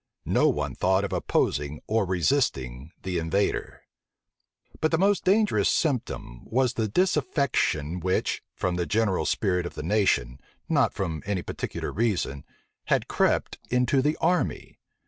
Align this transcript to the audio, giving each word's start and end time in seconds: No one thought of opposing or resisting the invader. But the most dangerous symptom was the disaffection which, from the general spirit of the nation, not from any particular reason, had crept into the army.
No 0.25 0.49
one 0.49 0.73
thought 0.73 1.03
of 1.03 1.13
opposing 1.13 1.79
or 1.85 2.07
resisting 2.07 2.91
the 3.03 3.19
invader. 3.19 3.83
But 4.79 4.89
the 4.89 4.97
most 4.97 5.23
dangerous 5.23 5.69
symptom 5.69 6.41
was 6.45 6.73
the 6.73 6.87
disaffection 6.87 7.99
which, 7.99 8.41
from 8.55 8.77
the 8.77 8.87
general 8.87 9.27
spirit 9.27 9.67
of 9.67 9.75
the 9.75 9.83
nation, 9.83 10.39
not 10.67 10.91
from 10.95 11.21
any 11.27 11.43
particular 11.43 11.91
reason, 11.91 12.45
had 12.85 13.07
crept 13.07 13.59
into 13.69 14.01
the 14.01 14.17
army. 14.17 14.79